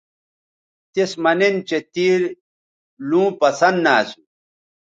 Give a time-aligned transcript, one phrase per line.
[0.93, 2.07] تِس مہ نن چہء تے
[3.09, 4.19] لوں پسند نہ اسو